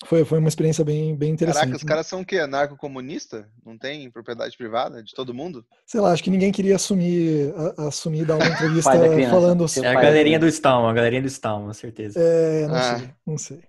[0.03, 1.61] foi, foi uma experiência bem, bem interessante.
[1.61, 1.87] Caraca, os né?
[1.87, 2.39] caras são o quê?
[2.39, 3.47] Anarco-comunista?
[3.65, 5.65] Não tem propriedade privada de todo mundo?
[5.85, 8.91] Sei lá, acho que ninguém queria assumir, a, assumir dar uma entrevista
[9.29, 9.65] falando...
[9.81, 12.19] É a galerinha do Stalma, a galerinha do Stalma, certeza.
[12.19, 12.97] É, não ah.
[12.99, 13.59] sei, não sei.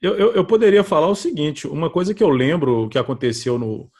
[0.00, 3.90] Eu, eu, eu, poderia falar o seguinte, uma coisa que eu lembro que aconteceu no...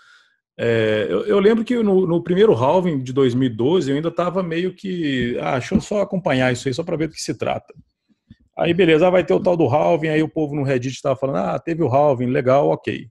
[0.58, 4.74] É, eu, eu, lembro que no, no, primeiro halving de 2012 eu ainda estava meio
[4.74, 5.38] que...
[5.38, 7.74] Ah, deixa eu só acompanhar isso aí, só para ver do que se trata.
[8.56, 11.36] Aí, beleza, vai ter o tal do halving, aí o povo no Reddit estava falando,
[11.36, 13.08] ah, teve o halving, legal, ok.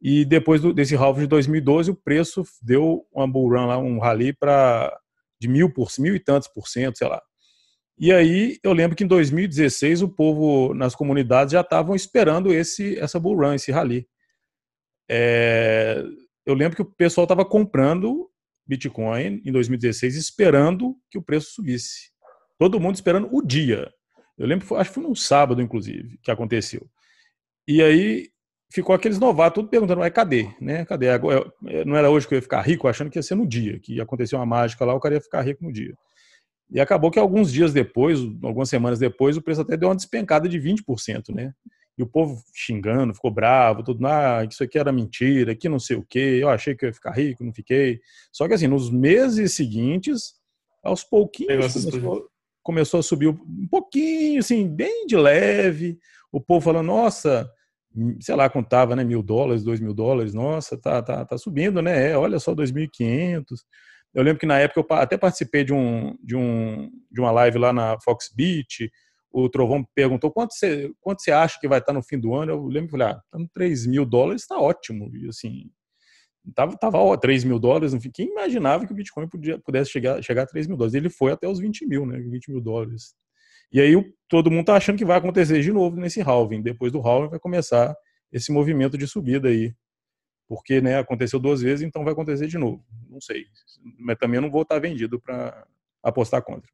[0.00, 3.98] E depois do, desse halving de 2012, o preço deu uma bull run lá, um
[3.98, 4.94] rally para
[5.40, 7.22] de mil por mil e tantos por cento, sei lá.
[7.98, 12.98] E aí eu lembro que em 2016 o povo nas comunidades já estavam esperando esse
[12.98, 14.06] essa bull run, esse rally.
[15.08, 16.02] É,
[16.44, 18.30] eu lembro que o pessoal estava comprando
[18.66, 22.10] Bitcoin em 2016 esperando que o preço subisse.
[22.58, 23.90] Todo mundo esperando o dia.
[24.38, 26.86] Eu lembro, acho que foi num sábado, inclusive, que aconteceu.
[27.66, 28.28] E aí
[28.70, 30.50] ficou aqueles novatos tudo perguntando, mas cadê?
[30.60, 30.84] Né?
[30.84, 31.06] Cadê?
[31.84, 33.94] Não era hoje que eu ia ficar rico, achando que ia ser no dia, que
[33.94, 35.94] ia acontecer uma mágica lá, o cara ia ficar rico no dia.
[36.70, 40.48] E acabou que alguns dias depois, algumas semanas depois, o preço até deu uma despencada
[40.48, 41.52] de 20%, né?
[41.96, 45.96] E o povo xingando, ficou bravo, tudo, ah, isso aqui era mentira, que não sei
[45.96, 48.00] o quê, eu achei que eu ia ficar rico, não fiquei.
[48.32, 50.34] Só que assim, nos meses seguintes,
[50.82, 52.28] aos pouquinhos começou,
[52.66, 55.96] começou a subir um pouquinho, assim, bem de leve.
[56.32, 57.48] O povo falando, nossa,
[58.20, 62.10] sei lá, contava, né, mil dólares, dois mil dólares, nossa, tá, tá, tá subindo, né?
[62.10, 63.44] É, olha só, 2.500.
[64.12, 67.56] Eu lembro que na época eu até participei de, um, de, um, de uma live
[67.56, 68.90] lá na Foxbit.
[69.30, 72.50] O Trovão perguntou quanto você, quanto você acha que vai estar no fim do ano.
[72.50, 75.08] Eu lembro que falei, ah, tá no 3 mil dólares, está ótimo.
[75.14, 75.70] E assim,
[76.54, 80.22] Tava, tava ó, 3 mil dólares, enfim, quem imaginava que o Bitcoin podia, pudesse chegar,
[80.22, 80.94] chegar a 3 mil dólares?
[80.94, 82.18] Ele foi até os 20 mil, né?
[82.18, 83.14] 20 mil dólares.
[83.72, 83.92] E aí
[84.28, 86.62] todo mundo tá achando que vai acontecer de novo nesse halving.
[86.62, 87.96] Depois do halving vai começar
[88.32, 89.74] esse movimento de subida aí.
[90.48, 92.84] Porque né, aconteceu duas vezes, então vai acontecer de novo.
[93.08, 93.44] Não sei.
[93.98, 95.66] Mas também não vou estar vendido para
[96.02, 96.70] apostar contra.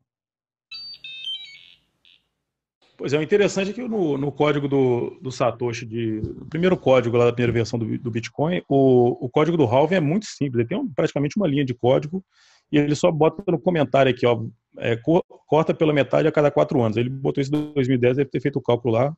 [2.97, 6.77] Pois é, o interessante é que no, no código do, do Satoshi, de, no primeiro
[6.77, 10.27] código lá da primeira versão do, do Bitcoin, o, o código do halving é muito
[10.27, 10.61] simples.
[10.61, 12.23] Ele tem um, praticamente uma linha de código
[12.71, 14.45] e ele só bota no comentário aqui, ó,
[14.79, 14.99] é,
[15.47, 16.97] corta pela metade a cada quatro anos.
[16.97, 19.17] Ele botou isso em 2010, deve ter feito o cálculo lá,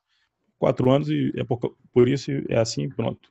[0.59, 1.59] quatro anos e é por,
[1.93, 3.29] por isso é assim, pronto.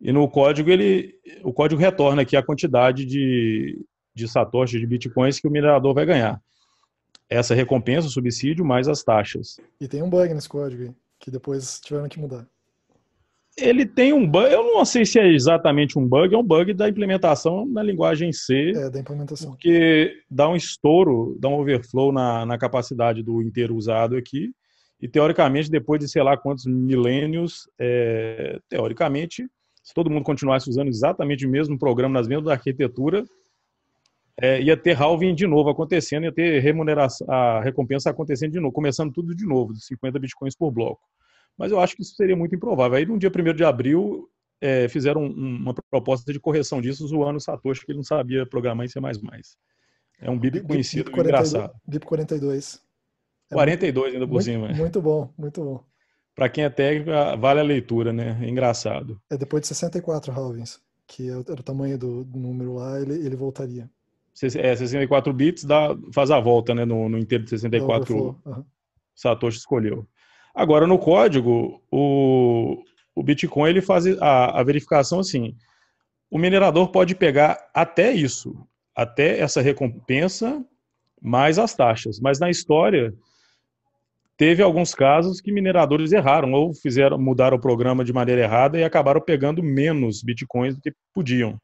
[0.00, 5.38] E no código ele, o código retorna aqui a quantidade de, de satoshis de bitcoins
[5.38, 6.42] que o minerador vai ganhar
[7.32, 9.56] essa recompensa, o subsídio, mais as taxas.
[9.80, 12.46] E tem um bug nesse código que depois tiveram que mudar.
[13.56, 16.72] Ele tem um bug, eu não sei se é exatamente um bug, é um bug
[16.72, 18.72] da implementação na linguagem C.
[18.74, 19.50] É, da implementação.
[19.50, 24.50] Porque dá um estouro, dá um overflow na, na capacidade do inteiro usado aqui.
[25.00, 29.46] E teoricamente, depois de sei lá quantos milênios, é, teoricamente,
[29.82, 33.24] se todo mundo continuasse usando exatamente o mesmo programa nas mesmas arquitetura,
[34.40, 38.72] é, ia ter halving de novo acontecendo, ia ter remuneração, a recompensa acontecendo de novo,
[38.72, 41.02] começando tudo de novo, de 50 bitcoins por bloco.
[41.56, 42.96] Mas eu acho que isso seria muito improvável.
[42.96, 44.28] Aí, no dia 1 de abril,
[44.60, 48.46] é, fizeram um, uma proposta de correção disso, zoando o Satoshi, que ele não sabia
[48.46, 48.98] programar em C++.
[50.20, 51.80] É um BIP conhecido, BIP 42, engraçado.
[51.86, 52.80] BIP 42.
[53.50, 54.68] É 42 ainda por muito, cima.
[54.68, 55.84] Muito bom, muito bom.
[56.34, 58.38] para quem é técnico, vale a leitura, né?
[58.40, 59.20] É engraçado.
[59.28, 63.36] É depois de 64 halvings, que era o tamanho do, do número lá, ele, ele
[63.36, 63.90] voltaria.
[64.56, 66.84] É, 64 bits dá, faz a volta, né?
[66.84, 68.64] No, no inteiro de 64 uhum.
[69.14, 70.06] Satoshi escolheu.
[70.54, 72.82] Agora, no código, o,
[73.14, 75.54] o Bitcoin ele faz a, a verificação assim.
[76.30, 80.64] O minerador pode pegar até isso, até essa recompensa,
[81.20, 82.18] mais as taxas.
[82.18, 83.14] Mas na história,
[84.36, 88.84] teve alguns casos que mineradores erraram ou fizeram mudar o programa de maneira errada e
[88.84, 91.60] acabaram pegando menos bitcoins do que podiam.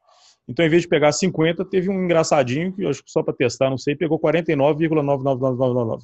[0.49, 3.35] Então, em vez de pegar 50, teve um engraçadinho que eu acho que só para
[3.35, 6.01] testar, não sei, pegou 49,99999.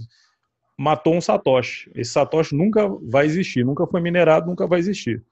[0.78, 1.90] Matou um satoshi.
[1.96, 5.24] Esse satoshi nunca vai existir, nunca foi minerado, nunca vai existir.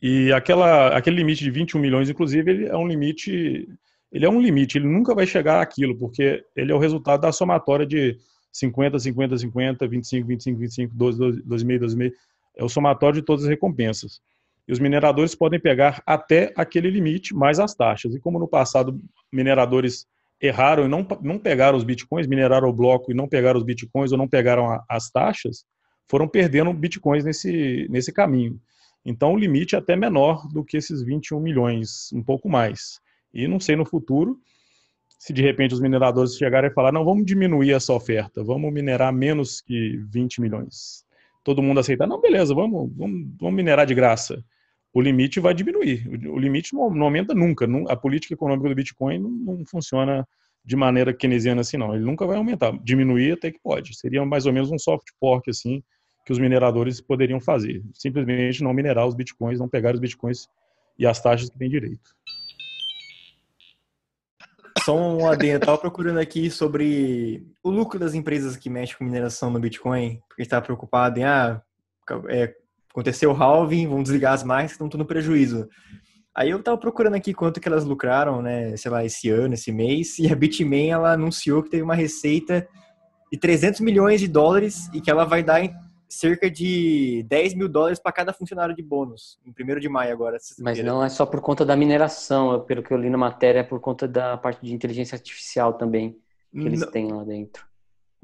[0.00, 3.68] E aquela, aquele limite de 21 milhões, inclusive, ele é um limite,
[4.12, 7.32] ele é um limite, ele nunca vai chegar àquilo, porque ele é o resultado da
[7.32, 8.16] somatória de
[8.52, 12.12] 50, 50, 50, 25, 25, 25, 12, 12, 12,5, 12,5.
[12.56, 14.20] É o somatório de todas as recompensas.
[14.66, 18.14] E os mineradores podem pegar até aquele limite, mais as taxas.
[18.14, 19.00] E como no passado
[19.32, 20.06] mineradores
[20.40, 24.12] erraram e não, não pegaram os bitcoins, mineraram o bloco e não pegaram os bitcoins
[24.12, 25.64] ou não pegaram a, as taxas,
[26.08, 28.60] foram perdendo bitcoins nesse, nesse caminho.
[29.04, 33.00] Então o limite é até menor do que esses 21 milhões, um pouco mais.
[33.32, 34.38] E não sei no futuro,
[35.18, 39.12] se de repente os mineradores chegarem e falar, não, vamos diminuir essa oferta, vamos minerar
[39.12, 41.04] menos que 20 milhões.
[41.42, 44.42] Todo mundo aceitar, não, beleza, vamos, vamos, vamos minerar de graça.
[44.94, 46.08] O limite vai diminuir.
[46.28, 47.66] O limite não, aumenta nunca.
[47.88, 50.26] A política econômica do Bitcoin não, funciona
[50.64, 51.94] de maneira keynesiana assim, não.
[51.94, 52.72] Ele nunca vai aumentar.
[52.82, 53.96] Diminuir até que pode.
[53.98, 55.82] Seria mais ou menos um soft fork, assim,
[56.24, 57.82] que os mineradores poderiam fazer.
[57.92, 60.46] Simplesmente não minerar os bitcoins, não pegar os bitcoins
[60.96, 62.14] e as taxas que têm direito
[64.84, 65.54] só um adendo.
[65.54, 70.20] Eu tava procurando aqui sobre o lucro das empresas que mexem com mineração no Bitcoin,
[70.28, 71.62] porque estava preocupado em, ah,
[72.28, 72.54] é,
[72.94, 75.68] aconteceu o halving, vão desligar as máquinas, estão tudo no prejuízo.
[76.32, 79.72] Aí eu tava procurando aqui quanto que elas lucraram, né, sei lá, esse ano, esse
[79.72, 82.68] mês, e a Bitmain, ela anunciou que teve uma receita
[83.32, 85.60] de 300 milhões de dólares e que ela vai dar
[86.08, 90.36] cerca de 10 mil dólares para cada funcionário de bônus, em 1 de maio agora.
[90.60, 93.64] Mas não é só por conta da mineração, pelo que eu li na matéria, é
[93.64, 96.16] por conta da parte de inteligência artificial também
[96.52, 97.66] que eles não, têm lá dentro.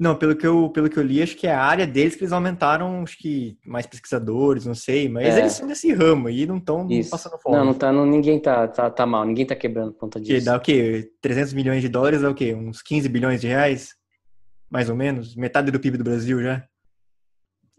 [0.01, 2.23] Não, pelo que, eu, pelo que eu li, acho que é a área deles que
[2.23, 5.41] eles aumentaram, acho que mais pesquisadores, não sei, mas é.
[5.41, 7.55] eles são desse ramo e não estão passando fome.
[7.55, 10.39] Não, não tá, não, ninguém tá, tá, tá mal, ninguém tá quebrando por conta disso.
[10.39, 11.11] Que dá o quê?
[11.21, 12.51] 300 milhões de dólares dá o quê?
[12.55, 13.93] Uns 15 bilhões de reais?
[14.71, 15.35] Mais ou menos?
[15.35, 16.63] Metade do PIB do Brasil já?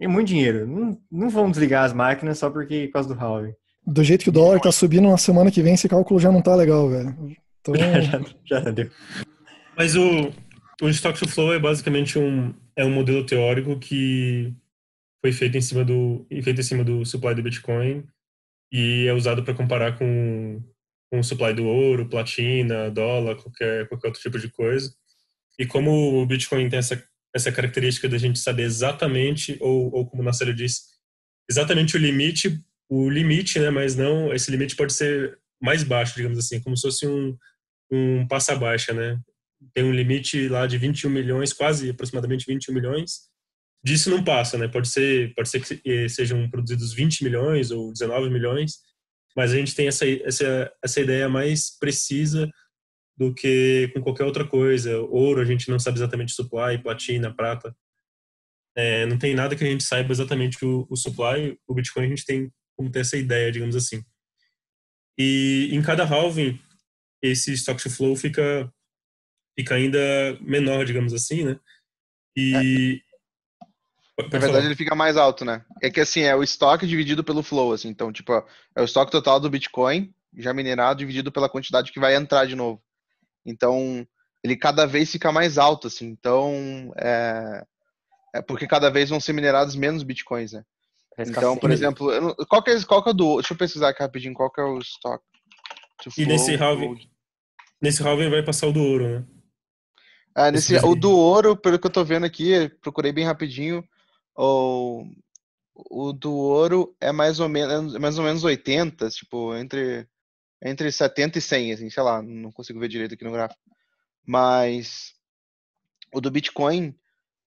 [0.01, 0.65] É muito dinheiro.
[0.65, 3.55] Não, não vão desligar as máquinas só porque por causa do halving.
[3.85, 6.41] Do jeito que o dólar tá subindo na semana que vem, esse cálculo já não
[6.41, 7.17] tá legal, velho.
[7.61, 7.75] Então...
[8.47, 8.89] já, já deu.
[9.77, 10.31] Mas o,
[10.81, 14.55] o Stock to Flow é basicamente um, é um modelo teórico que
[15.21, 18.05] foi feito em cima do feito em cima do supply do Bitcoin
[18.73, 20.63] e é usado para comparar com,
[21.11, 24.93] com o supply do ouro, platina, dólar, qualquer, qualquer outro tipo de coisa.
[25.59, 26.97] E como o Bitcoin tem essa
[27.35, 30.83] essa característica da gente saber exatamente, ou, ou como o Marcelo disse,
[31.49, 36.39] exatamente o limite, o limite, né, mas não, esse limite pode ser mais baixo, digamos
[36.39, 37.37] assim, como se fosse um,
[37.91, 39.19] um passa-baixa, né?
[39.75, 43.31] Tem um limite lá de 21 milhões, quase aproximadamente 21 milhões,
[43.85, 44.69] disso não passa, né?
[44.69, 48.79] Pode ser, pode ser que eh, sejam produzidos 20 milhões ou 19 milhões,
[49.37, 52.49] mas a gente tem essa, essa, essa ideia mais precisa
[53.17, 55.01] do que com qualquer outra coisa.
[55.01, 57.75] Ouro a gente não sabe exatamente o supply, platina, prata.
[58.77, 61.59] É, não tem nada que a gente saiba exatamente o, o supply.
[61.67, 64.03] O Bitcoin a gente tem como ter essa ideia, digamos assim.
[65.19, 66.59] E em cada halving,
[67.23, 68.73] esse stock to flow fica,
[69.59, 69.99] fica ainda
[70.41, 71.61] menor, digamos assim, né?
[72.37, 73.01] E...
[74.19, 74.23] É.
[74.31, 75.65] Na verdade, ele fica mais alto, né?
[75.83, 77.89] É que assim, é o estoque dividido pelo flow, assim.
[77.89, 78.33] Então, tipo,
[78.77, 82.55] é o estoque total do Bitcoin já minerado dividido pela quantidade que vai entrar de
[82.55, 82.83] novo.
[83.45, 84.07] Então,
[84.43, 86.07] ele cada vez fica mais alto, assim.
[86.07, 87.65] Então, é,
[88.37, 90.65] é porque cada vez vão ser minerados menos bitcoins, né?
[91.19, 93.37] Então, por exemplo, qual que, é, qual que é do.
[93.37, 95.25] Deixa eu pesquisar aqui rapidinho qual que é o estoque.
[96.17, 96.97] E nesse halving,
[97.81, 99.25] nesse halving vai passar o do ouro, né?
[100.37, 103.85] É, nesse, o do ouro, pelo que eu tô vendo aqui, procurei bem rapidinho,
[104.37, 105.05] o,
[105.75, 110.09] o do ouro é mais ou menos, mais ou menos 80, tipo, entre
[110.65, 113.61] entre 70 e 100, assim, sei lá, não consigo ver direito aqui no gráfico.
[114.25, 115.13] Mas
[116.15, 116.95] o do Bitcoin,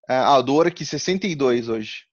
[0.09, 2.03] é, ah, o do ouro aqui 62 hoje.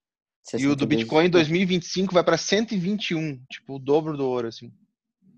[0.44, 0.62] 62.
[0.62, 4.72] E o do Bitcoin em 2025 vai para 121, tipo o dobro do ouro, assim.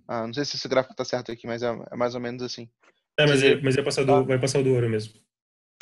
[0.07, 2.42] Ah, não sei se esse gráfico tá certo aqui, mas é, é mais ou menos
[2.42, 2.68] assim.
[3.18, 5.14] É, mas, é, mas é passar do, vai passar do ouro mesmo.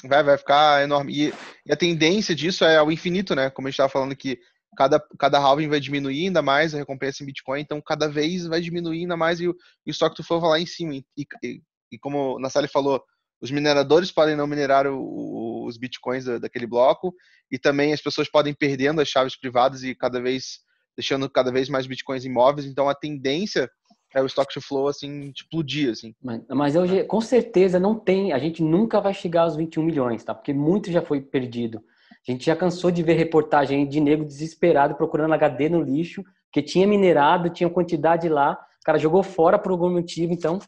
[0.04, 1.12] Vai, vai ficar enorme.
[1.12, 1.34] E,
[1.66, 3.50] e, a tendência disso é ao infinito, né?
[3.50, 4.38] Como a gente estava falando que
[4.76, 8.60] cada, cada halving vai diminuir ainda mais a recompensa em Bitcoin, então cada vez vai
[8.60, 9.54] diminuir ainda mais e o,
[9.86, 10.94] e o estoque do flow vai lá em cima.
[10.94, 11.62] E, e,
[11.92, 13.02] e como o Nassali falou,
[13.40, 17.14] os mineradores podem não minerar o, o, os bitcoins da, daquele bloco
[17.50, 20.60] e também as pessoas podem perdendo as chaves privadas e cada vez
[20.96, 22.66] deixando cada vez mais bitcoins imóveis.
[22.66, 23.70] Então a tendência
[24.14, 26.14] é o stock to flow assim explodir assim.
[26.22, 30.24] Mas, mas eu com certeza não tem, a gente nunca vai chegar aos 21 milhões,
[30.24, 30.34] tá?
[30.34, 31.82] Porque muito já foi perdido.
[32.26, 36.22] A gente já cansou de ver reportagem de nego desesperado procurando HD no lixo,
[36.52, 40.58] que tinha minerado, tinha quantidade lá, o cara jogou fora por algum motivo, então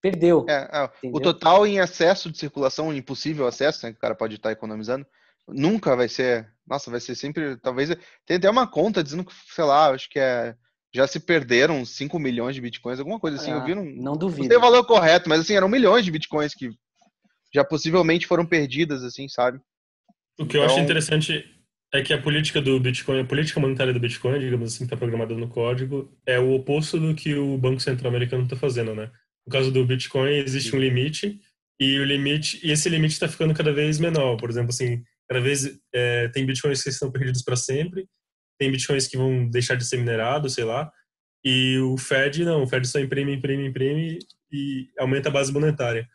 [0.00, 0.46] perdeu.
[0.48, 4.36] É, é, o total em acesso de circulação, impossível acesso, né, que o cara pode
[4.36, 5.06] estar economizando,
[5.48, 6.50] nunca vai ser.
[6.66, 7.56] Nossa, vai ser sempre.
[7.56, 7.90] Talvez.
[8.24, 10.54] Tem até uma conta dizendo que, sei lá, acho que é.
[10.92, 13.52] Já se perderam 5 milhões de bitcoins, alguma coisa assim.
[13.52, 13.74] eu vi.
[13.74, 14.42] Não, não duvido.
[14.42, 16.70] Não tem o valor correto, mas assim, eram milhões de bitcoins que
[17.54, 19.60] já possivelmente foram perdidas, assim, sabe?
[20.38, 21.44] O que eu acho então interessante
[21.92, 24.96] é que a política do Bitcoin, a política monetária do Bitcoin, digamos assim, que está
[24.96, 29.10] programada no código, é o oposto do que o Banco Central Americano está fazendo, né?
[29.46, 31.40] No caso do Bitcoin, existe um limite
[31.80, 34.36] e o limite e esse limite está ficando cada vez menor.
[34.36, 38.06] Por exemplo, assim, cada vez é, tem bitcoins que estão perdidos para sempre,
[38.60, 40.92] tem bitcoins que vão deixar de ser minerados, sei lá.
[41.42, 44.18] E o Fed não, o Fed só imprime, imprime, imprime
[44.52, 46.06] e aumenta a base monetária.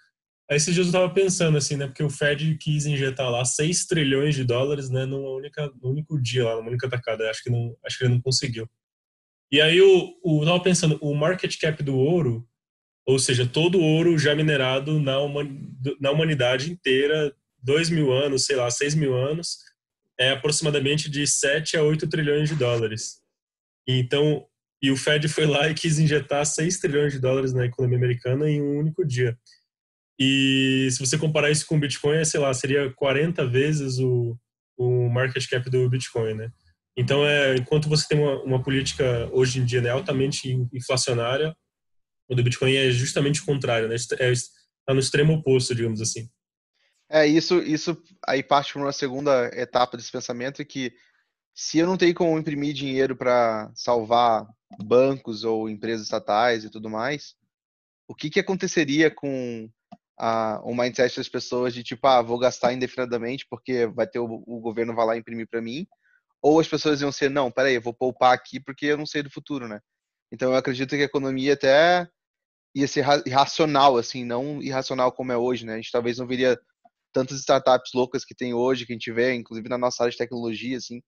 [0.50, 3.88] Aí esses dias eu estava pensando assim, né, porque o Fed quis injetar lá 6
[3.88, 7.28] trilhões de dólares, né, numa única, no único dia lá, numa única tacada.
[7.32, 8.70] Acho que não, acho que ele não conseguiu.
[9.52, 12.48] E aí o eu tava pensando, o market cap do ouro
[13.08, 17.32] ou seja, todo o ouro já minerado na humanidade inteira,
[17.62, 19.60] 2 mil anos, sei lá, 6 mil anos,
[20.20, 23.22] é aproximadamente de 7 a 8 trilhões de dólares.
[23.88, 24.46] Então,
[24.82, 28.50] e o Fed foi lá e quis injetar 6 trilhões de dólares na economia americana
[28.50, 29.38] em um único dia.
[30.20, 34.38] E se você comparar isso com o Bitcoin, sei lá, seria 40 vezes o,
[34.78, 36.52] o market cap do Bitcoin, né?
[36.98, 41.54] Então, é, enquanto você tem uma, uma política hoje em dia né, altamente inflacionária,
[42.30, 43.96] o do Bitcoin é justamente o contrário, né?
[43.96, 46.30] Está é, no extremo oposto, digamos assim.
[47.10, 50.94] É, isso, isso aí parte para uma segunda etapa desse pensamento, que
[51.54, 54.48] se eu não tenho como imprimir dinheiro para salvar
[54.84, 57.36] bancos ou empresas estatais e tudo mais,
[58.08, 59.70] o que, que aconteceria com
[60.18, 64.44] a, o mindset das pessoas de tipo, ah, vou gastar indefinidamente porque vai ter o,
[64.46, 65.88] o governo vai lá imprimir para mim,
[66.42, 69.24] ou as pessoas iam ser, não, peraí, eu vou poupar aqui porque eu não sei
[69.24, 69.80] do futuro, né?
[70.32, 72.08] Então eu acredito que a economia até
[72.76, 75.74] ia ser irracional, assim, não irracional como é hoje, né?
[75.74, 76.60] A gente talvez não veria
[77.16, 80.18] tantas startups loucas que tem hoje, que a gente vê, inclusive na nossa área de
[80.18, 81.02] tecnologia, assim,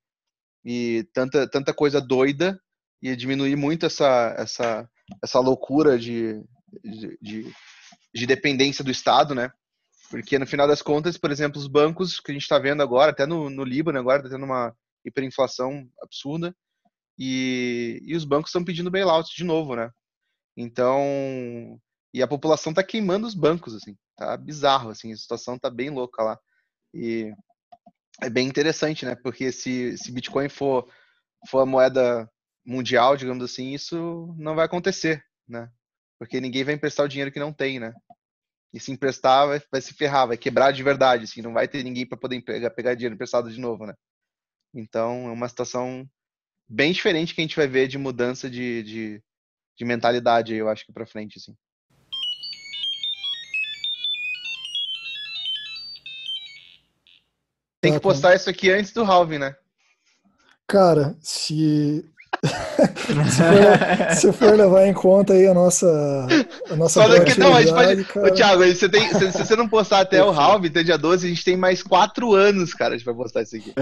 [0.64, 2.58] e tanta, tanta coisa doida,
[3.02, 4.90] ia diminuir muito essa, essa,
[5.22, 6.42] essa loucura de,
[6.82, 7.54] de, de,
[8.16, 9.52] de dependência do Estado, né?
[10.10, 13.12] Porque no final das contas, por exemplo, os bancos que a gente está vendo agora,
[13.12, 14.74] até no, no Líbano agora, está tendo uma
[15.06, 16.56] hiperinflação absurda,
[17.20, 19.92] e, e os bancos estão pedindo bailout de novo, né?
[20.56, 21.78] Então,
[22.14, 25.90] e a população tá queimando os bancos, assim, tá bizarro, assim, a situação tá bem
[25.90, 26.40] louca lá.
[26.94, 27.32] E
[28.22, 29.16] é bem interessante, né?
[29.16, 30.90] Porque se, se Bitcoin for,
[31.50, 32.30] for a moeda
[32.66, 35.70] mundial, digamos assim, isso não vai acontecer, né?
[36.20, 37.94] Porque ninguém vai emprestar o dinheiro que não tem, né?
[38.74, 41.84] E se emprestar, vai, vai se ferrar, vai quebrar de verdade, assim, não vai ter
[41.84, 43.94] ninguém para poder pegar, pegar dinheiro emprestado de novo, né?
[44.74, 46.08] Então, é uma situação
[46.68, 49.24] bem diferente que a gente vai ver de mudança de, de,
[49.78, 51.56] de mentalidade, eu acho que para frente, assim.
[57.82, 59.56] Tem que postar isso aqui antes do halving, né?
[60.68, 62.04] Cara, se
[62.46, 66.28] se, for, se, for, levar em conta aí a nossa
[66.70, 68.28] a nossa Só que, não, a gente pode, cara...
[68.28, 71.26] Ô, Thiago, você tem, se, se, você não postar até o halving, até dia 12,
[71.26, 73.74] a gente tem mais quatro anos, cara, a gente vai postar isso aqui.